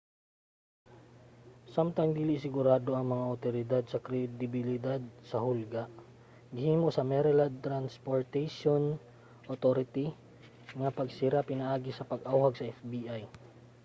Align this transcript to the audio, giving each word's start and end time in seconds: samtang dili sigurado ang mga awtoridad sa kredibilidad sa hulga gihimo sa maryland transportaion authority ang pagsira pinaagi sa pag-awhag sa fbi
samtang 1.75 2.09
dili 2.17 2.35
sigurado 2.43 2.91
ang 2.97 3.05
mga 3.13 3.27
awtoridad 3.31 3.83
sa 3.87 4.03
kredibilidad 4.07 5.01
sa 5.29 5.37
hulga 5.45 5.83
gihimo 6.57 6.87
sa 6.93 7.07
maryland 7.11 7.55
transportaion 7.67 8.83
authority 9.53 10.05
ang 10.77 10.95
pagsira 10.99 11.39
pinaagi 11.49 11.91
sa 11.95 12.07
pag-awhag 12.11 12.53
sa 12.57 12.69
fbi 12.77 13.21